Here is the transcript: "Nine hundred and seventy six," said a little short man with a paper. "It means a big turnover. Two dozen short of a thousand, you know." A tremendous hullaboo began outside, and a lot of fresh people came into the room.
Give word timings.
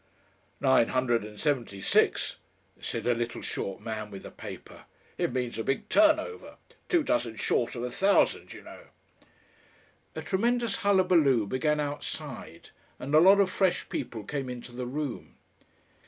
"Nine 0.59 0.87
hundred 0.87 1.23
and 1.23 1.39
seventy 1.39 1.79
six," 1.79 2.37
said 2.81 3.05
a 3.05 3.13
little 3.13 3.43
short 3.43 3.81
man 3.83 4.09
with 4.09 4.25
a 4.25 4.31
paper. 4.31 4.85
"It 5.15 5.31
means 5.31 5.59
a 5.59 5.63
big 5.63 5.89
turnover. 5.89 6.55
Two 6.89 7.03
dozen 7.03 7.35
short 7.35 7.75
of 7.75 7.83
a 7.83 7.91
thousand, 7.91 8.51
you 8.51 8.63
know." 8.63 8.85
A 10.15 10.23
tremendous 10.23 10.77
hullaboo 10.77 11.45
began 11.47 11.79
outside, 11.79 12.71
and 12.97 13.13
a 13.13 13.19
lot 13.19 13.39
of 13.39 13.51
fresh 13.51 13.87
people 13.89 14.23
came 14.23 14.49
into 14.49 14.71
the 14.71 14.87
room. 14.87 15.35